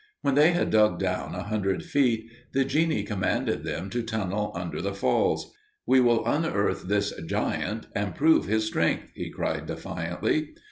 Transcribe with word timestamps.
When 0.23 0.33
they 0.33 0.49
had 0.53 0.71
dug 0.71 0.97
down 0.97 1.35
a 1.35 1.43
hundred 1.43 1.83
feet, 1.85 2.27
the 2.53 2.65
genie 2.65 3.03
commanded 3.03 3.63
them 3.63 3.87
to 3.91 4.01
tunnel 4.01 4.51
under 4.55 4.81
the 4.81 4.95
falls. 4.95 5.53
"We 5.85 5.99
will 5.99 6.25
unearth 6.25 6.87
this 6.87 7.13
giant 7.27 7.85
and 7.93 8.15
prove 8.15 8.45
his 8.47 8.65
strength!" 8.65 9.09
he 9.13 9.29
cried 9.29 9.67
defiantly. 9.67 10.55